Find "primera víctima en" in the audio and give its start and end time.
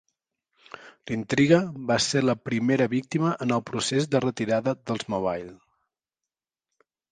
2.49-3.55